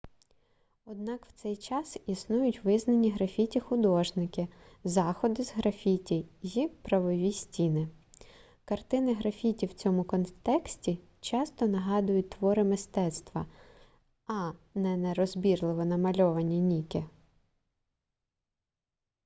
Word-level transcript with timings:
однак 0.85 1.25
в 1.27 1.31
цей 1.33 1.55
час 1.57 1.97
існують 2.05 2.63
визнані 2.63 3.11
графіті-художники 3.11 4.47
заходи 4.83 5.43
з 5.43 5.53
графіті 5.53 6.25
й 6.41 6.69
правові 6.81 7.31
стіни 7.31 7.89
картини 8.65 9.13
графіті 9.13 9.65
в 9.65 9.73
цьому 9.73 10.03
контексті 10.03 10.99
часто 11.19 11.67
нагадують 11.67 12.29
твори 12.29 12.63
мистецтва 12.63 13.45
а 14.27 14.51
не 14.75 14.97
нерозбірливо 14.97 15.85
намальованані 15.85 16.61
ніки 16.61 17.03